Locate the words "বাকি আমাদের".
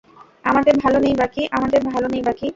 1.15-1.81